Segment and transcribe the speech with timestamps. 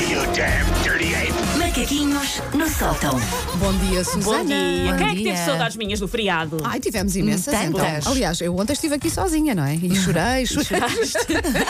[0.00, 0.83] you damn dirty ape!
[1.84, 3.12] Macaquinhos no sótão.
[3.56, 4.38] Bom dia, Susana.
[4.38, 4.90] Bom dia.
[4.90, 5.32] Bom Quem é que dia.
[5.34, 6.56] teve saudades minhas do feriado?
[6.64, 7.98] Ai, tivemos imensas Tantas.
[7.98, 8.12] então.
[8.12, 9.74] Aliás, eu ontem estive aqui sozinha, não é?
[9.74, 10.80] E chorei, chorei.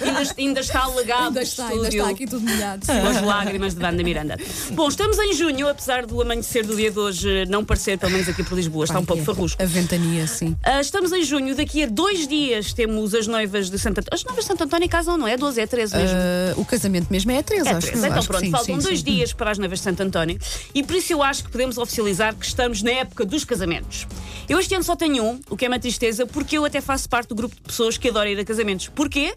[0.00, 2.86] ainda, ainda está legado Ainda está, ainda está aqui tudo molhado.
[2.86, 4.38] com as lágrimas de Wanda Miranda.
[4.72, 8.30] Bom, estamos em junho, apesar do amanhecer do dia de hoje não parecer, pelo menos
[8.30, 9.62] aqui por Lisboa, está um pouco farrusco.
[9.62, 10.56] A ventania, sim.
[10.62, 14.14] Ah, estamos em junho, daqui a dois dias temos as noivas de Santo António.
[14.14, 15.36] As noivas de Santo António casam, não é?
[15.36, 16.16] 12, é 13 mesmo.
[16.16, 17.98] Ah, o casamento mesmo é a Teresa, É acho, três.
[18.02, 19.04] Então acho que pronto, sim, faltam sim, dois sim.
[19.04, 20.38] dias para as noivas de Santo António
[20.74, 24.06] e por isso eu acho que podemos oficializar que estamos na época dos casamentos.
[24.48, 27.08] Eu este ano só tenho um, o que é uma tristeza, porque eu até faço
[27.08, 28.88] parte do grupo de pessoas que adora ir a casamentos.
[28.88, 29.36] Porquê?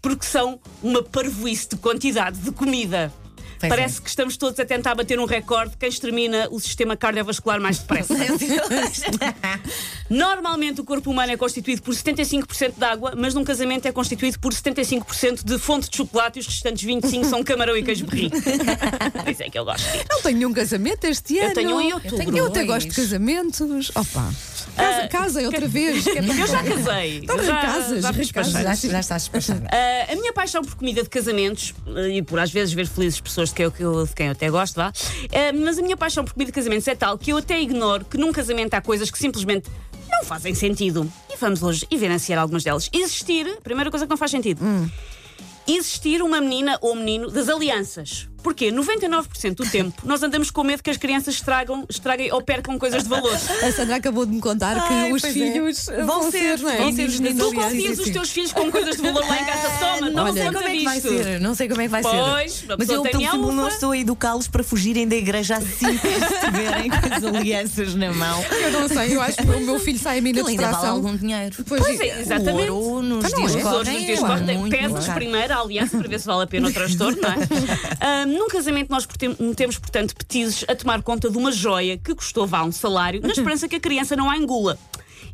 [0.00, 3.12] Porque são uma parvoíce de quantidade de comida.
[3.58, 6.96] Pois Parece que estamos todos a tentar bater um recorde de quem extermina o sistema
[6.96, 8.14] cardiovascular mais depressa.
[10.08, 14.38] Normalmente o corpo humano é constituído por 75% de água, mas num casamento é constituído
[14.38, 18.30] por 75% de fonte de chocolate e os restantes 25% são camarão e queijo berri.
[19.30, 19.86] Isso é que eu gosto.
[20.08, 21.54] Não tenho nenhum casamento este ano.
[21.54, 22.36] tenho um em outubro.
[22.36, 22.66] Eu, até dois.
[22.66, 23.90] gosto de casamentos.
[23.94, 24.32] Opa.
[24.76, 26.06] Casa, casem outra vez.
[26.06, 27.18] é Eu já casei.
[27.18, 27.62] Então, Eu já,
[28.74, 29.68] já estás despachada.
[29.70, 33.20] Ah, a minha paixão por comida de casamentos, ah, e por às vezes ver felizes
[33.20, 35.82] pessoas de quem eu, que eu- de quem eu até gosto, vá, ah, mas a
[35.82, 38.74] minha paixão por comida de casamentos é tal que eu até ignoro que num casamento
[38.74, 39.68] há coisas que simplesmente
[40.10, 41.10] não fazem sentido.
[41.30, 42.88] E vamos hoje evidenciar algumas delas.
[42.92, 44.60] Existir, primeira coisa que não faz sentido.
[45.66, 48.26] Existir uma menina ou menino das alianças.
[48.42, 48.70] Porquê?
[48.72, 53.02] 99% do tempo nós andamos com medo que as crianças estragam, estraguem ou percam coisas
[53.02, 53.34] de valor.
[53.34, 55.32] A Sandra acabou de me contar que Ai, os é.
[55.32, 56.76] filhos Vão ser, não é?
[56.78, 59.40] vão ser os Meninos meninos Tu confias os teus filhos com coisas de valor lá
[59.40, 59.68] em casa?
[59.78, 61.40] Toma, não toma sei como é que vai ser.
[61.40, 62.76] Não sei como é que vai Pois, ser.
[62.78, 66.90] Mas eu, pelo simples, não estou a educá-los para fugirem da igreja assim que estiverem
[66.90, 68.44] com as alianças na mão.
[68.50, 70.90] Eu não sei, eu acho que o meu filho sai a mim vale distração.
[70.96, 71.56] algum dinheiro.
[71.66, 72.70] Pois, Pois é, exatamente.
[72.70, 73.62] O ouro nos Então não dias é?
[73.62, 74.12] correm
[75.08, 77.36] é primeiro a aliança para ver se vale a pena o transtorno, não é?
[78.28, 82.46] Num casamento, nós portem- temos, portanto, petizes a tomar conta de uma joia que custou
[82.46, 84.78] vá um salário, na esperança que a criança não a engula.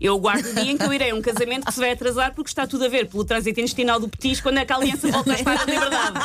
[0.01, 2.35] Eu guardo o dia em que eu irei a um casamento que se vai atrasar
[2.35, 5.09] porque está tudo a ver pelo trânsito intestinal do petis quando é que a aliança
[5.09, 6.19] volta à espada de liberdade.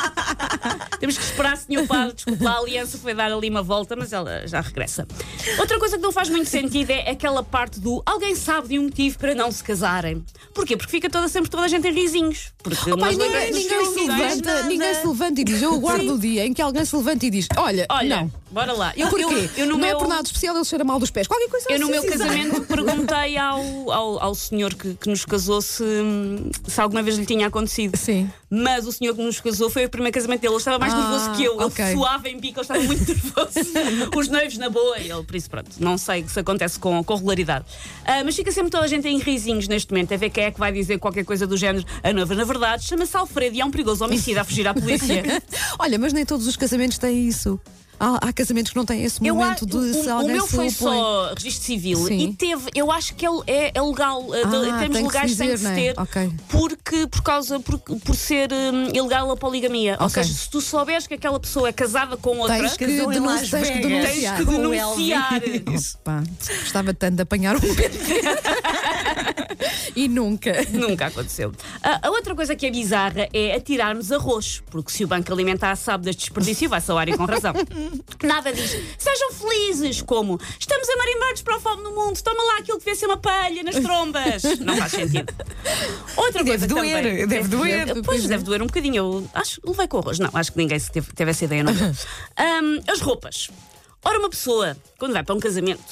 [0.98, 4.12] Temos que esperar, senhor padre, desculpe lá, a aliança foi dar ali uma volta, mas
[4.12, 5.06] ela já regressa.
[5.58, 8.84] Outra coisa que não faz muito sentido é aquela parte do alguém sabe de um
[8.84, 10.24] motivo para não se casarem.
[10.54, 10.76] Porquê?
[10.76, 12.52] Porque fica toda, sempre toda a gente em risinhos.
[12.62, 14.68] Porque nós e ninguém, ninguém se levanta, nada.
[14.68, 17.30] ninguém se levanta e diz: Eu aguardo o dia em que alguém se levanta e
[17.30, 18.32] diz: Olha, Olha, não.
[18.50, 18.92] bora lá.
[18.96, 19.24] Eu, Porquê?
[19.24, 21.26] eu, eu no não é meu, por nada especial ele cheira mal dos pés.
[21.26, 21.92] Qualquer coisa eu no assim.
[21.92, 25.84] meu casamento perguntei ao, ao, ao senhor que, que nos casou se,
[26.66, 27.96] se alguma vez lhe tinha acontecido.
[27.96, 28.30] Sim.
[28.48, 30.52] Mas o senhor que nos casou foi o primeiro casamento dele.
[30.54, 31.54] Ele estava mais Ah, nervoso que eu.
[31.54, 31.92] Ele ok.
[31.92, 34.10] suava em bico, ele estava muito nervoso.
[34.16, 34.98] Os noivos na boa.
[34.98, 37.64] E ele, por isso, pronto, não sei se acontece com, com regularidade.
[38.04, 40.14] Ah, mas fica sempre toda a gente em risinhos neste momento.
[40.14, 41.84] A ver quem é que vai dizer qualquer coisa do género.
[42.02, 45.22] A noiva, na verdade, chama-se Alfredo e é um perigoso homicida a fugir à polícia.
[45.78, 47.60] Olha, mas nem todos os casamentos têm isso.
[48.02, 50.32] Há, há casamentos que não têm esse Eu momento acho- de o, se o alguém
[50.32, 50.70] meu se foi opõe.
[50.70, 52.18] só registro civil Sim.
[52.18, 54.88] e teve, eu acho que é, é- é legal, eh, de- Ah, em termos tem
[54.88, 55.74] que se legais tem que dizer, se não é?
[55.74, 56.32] ter, Ok.
[56.48, 59.98] porque por causa por, por ser hum, ilegal a poligamia.
[60.00, 60.22] Ou Ok.
[60.24, 63.14] seja, se tu souberes que aquela pessoa é casada com outra, Tens que, Casou em
[63.16, 64.36] denun- Las tens que denunciar.
[64.36, 65.42] tens que o denunciar.
[66.00, 66.24] Opa,
[66.62, 67.90] gostava tanto de apanhar um pé.
[69.94, 70.52] e nunca.
[70.70, 71.52] Nunca aconteceu.
[71.82, 75.74] A, a outra coisa que é bizarra é atirarmos arroz, porque se o Banco Alimentar
[75.76, 77.52] sabe deste desperdício, vai salar e com razão.
[78.22, 78.70] Nada diz.
[78.98, 82.84] Sejam felizes, como estamos a marimbar-nos para a fome no mundo, toma lá aquilo que
[82.84, 84.42] devia ser uma palha nas trombas.
[84.60, 85.32] Não faz sentido.
[86.16, 87.26] Outra Deve coisa doer, também.
[87.26, 88.02] deve doer.
[88.04, 88.96] Pois deve doer um bocadinho.
[88.96, 90.18] Eu acho levei com arroz.
[90.18, 91.72] Não, acho que ninguém se teve, teve essa ideia, não.
[92.36, 93.50] Ahm, as roupas.
[94.04, 95.82] Ora, uma pessoa, quando vai para um casamento,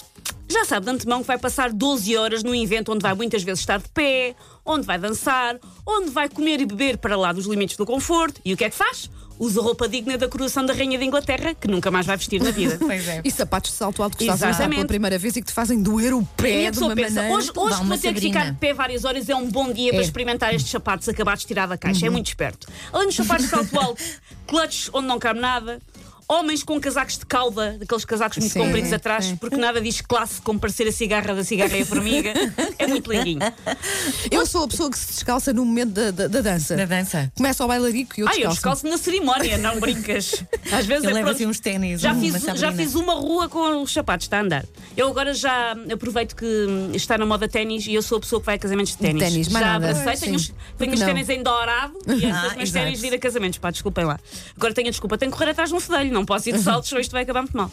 [0.48, 3.60] já sabe de antemão que vai passar 12 horas num evento onde vai muitas vezes
[3.60, 7.76] estar de pé, onde vai dançar, onde vai comer e beber para lá dos limites
[7.76, 8.40] do conforto.
[8.44, 9.10] E o que é que faz?
[9.38, 12.50] Usa roupa digna da coroação da Rainha de Inglaterra, que nunca mais vai vestir na
[12.50, 12.76] vida.
[12.84, 13.20] Pois é.
[13.24, 15.52] E sapatos de salto alto que estás a usar pela primeira vez e que te
[15.52, 17.36] fazem doer o E a pé minha de pessoa uma pensa, maneira.
[17.36, 19.92] hoje, hoje uma vou ter que ficar de pé várias horas, é um bom dia
[19.92, 20.04] para É.
[20.04, 22.04] experimentar estes sapatos acabados de tirar da caixa.
[22.06, 22.66] É muito esperto.
[22.92, 24.02] Além dos sapatos de salto alto,
[24.48, 25.80] clutches onde não cabe nada.
[26.28, 29.36] Homens com casacos de cauda, daqueles casacos muito Sim, compridos é, atrás, é.
[29.36, 32.32] porque nada diz classe como parecer a cigarra da cigarra e a formiga.
[32.78, 33.38] É muito lindinho.
[34.30, 36.76] Eu sou a pessoa que se descalça no momento da, da- da dança.
[36.76, 37.32] Na dança.
[37.34, 38.82] Começa o bailarico e eu Ai, eu descalço.
[38.82, 40.44] descalço na cerimónia, não brincas.
[40.70, 43.82] Às vezes Eu é levo assim uns ténis, Já fiz, já fiz uma rua com
[43.82, 44.64] os sapatos, está a andar.
[44.96, 46.46] Eu agora já aproveito que
[46.94, 49.22] está na moda ténis e eu sou a pessoa que vai a casamentos de ténis.
[49.22, 50.24] Ténis, mais já abracei, Sim.
[50.26, 53.18] tenho os, tenho os ténis em dourado e Ah, estas minhas ténis de ir a
[53.18, 54.18] casamentos, pá, desculpem lá.
[54.56, 56.62] Agora tenho a desculpa, tenho que correr atrás de um fedelho, não posso ir de
[56.62, 57.70] saltos, ou isto vai acabar muito mal.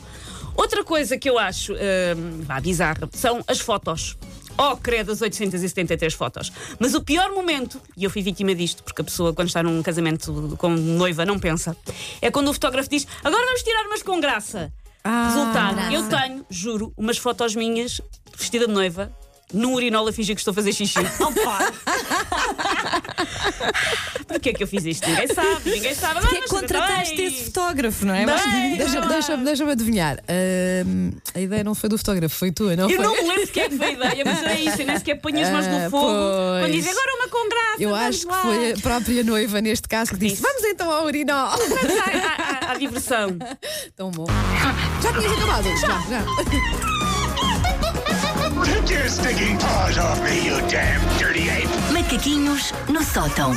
[0.55, 4.17] Outra coisa que eu acho hum, vá, bizarra são as fotos.
[4.57, 6.51] Oh, credo, as 873 fotos.
[6.79, 9.83] Mas o pior momento, e eu fui vítima disto, porque a pessoa, quando está num
[9.83, 11.75] casamento com noiva, não pensa,
[12.21, 14.71] é quando o fotógrafo diz: agora vamos tirar umas com graça.
[15.03, 18.01] Ah, Resultado, eu tenho, juro, umas fotos minhas
[18.35, 19.11] vestida de noiva.
[19.53, 20.97] No urinol a fingir que estou a fazer xixi.
[20.99, 21.71] Opa!
[24.45, 25.09] Porquê é que eu fiz isto?
[25.09, 26.19] Ninguém sabe, ninguém sabe.
[26.19, 27.25] Porque é Mas que contrataste bem.
[27.25, 28.25] esse fotógrafo, não é?
[28.25, 30.19] Bem, Mas- Deixa-me deixa deixa adivinhar.
[30.29, 33.05] Ahm, a ideia não foi do fotógrafo, foi tua, não Eu foi?
[33.05, 34.81] não me lembro de quem é que foi a ideia, mas era isso.
[34.81, 36.05] Eu nem sequer ponho as mãos Ah, no fogo.
[36.05, 36.63] pois.
[36.63, 37.75] Quando dizem agora uma com graça.
[37.79, 38.41] Eu acho que lá.
[38.43, 40.41] foi a própria noiva, neste caso, que disse.
[40.43, 41.49] Vamos então ao urinol.
[41.49, 43.35] Vamos à, à- à- à diversão.
[43.97, 44.27] Tão bom.
[45.01, 45.65] Já tinhas acabado?
[45.79, 46.25] Já, já.
[48.65, 51.67] Take your stinking paws off me, you damn dirty ape!
[51.93, 53.53] Macaquinhos no sótão.